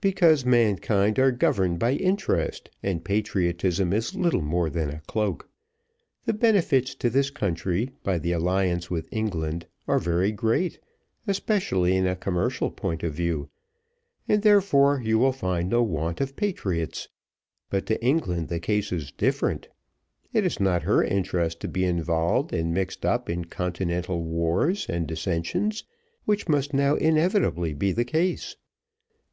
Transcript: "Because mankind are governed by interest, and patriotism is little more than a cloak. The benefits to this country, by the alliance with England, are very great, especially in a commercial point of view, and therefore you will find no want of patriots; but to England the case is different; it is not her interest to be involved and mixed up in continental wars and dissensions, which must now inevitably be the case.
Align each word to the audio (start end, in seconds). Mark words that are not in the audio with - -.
"Because 0.00 0.44
mankind 0.46 1.18
are 1.18 1.32
governed 1.32 1.80
by 1.80 1.94
interest, 1.94 2.70
and 2.84 3.04
patriotism 3.04 3.92
is 3.92 4.14
little 4.14 4.40
more 4.40 4.70
than 4.70 4.90
a 4.90 5.00
cloak. 5.08 5.50
The 6.24 6.34
benefits 6.34 6.94
to 6.94 7.10
this 7.10 7.30
country, 7.30 7.90
by 8.04 8.20
the 8.20 8.30
alliance 8.30 8.90
with 8.92 9.08
England, 9.10 9.66
are 9.88 9.98
very 9.98 10.30
great, 10.30 10.78
especially 11.26 11.96
in 11.96 12.06
a 12.06 12.14
commercial 12.14 12.70
point 12.70 13.02
of 13.02 13.14
view, 13.14 13.48
and 14.28 14.40
therefore 14.42 15.02
you 15.02 15.18
will 15.18 15.32
find 15.32 15.68
no 15.68 15.82
want 15.82 16.20
of 16.20 16.36
patriots; 16.36 17.08
but 17.68 17.86
to 17.86 18.00
England 18.00 18.46
the 18.46 18.60
case 18.60 18.92
is 18.92 19.10
different; 19.10 19.66
it 20.32 20.46
is 20.46 20.60
not 20.60 20.84
her 20.84 21.02
interest 21.02 21.58
to 21.58 21.66
be 21.66 21.84
involved 21.84 22.52
and 22.52 22.72
mixed 22.72 23.04
up 23.04 23.28
in 23.28 23.46
continental 23.46 24.22
wars 24.22 24.86
and 24.88 25.08
dissensions, 25.08 25.82
which 26.24 26.48
must 26.48 26.72
now 26.72 26.94
inevitably 26.94 27.74
be 27.74 27.90
the 27.90 28.04
case. 28.04 28.54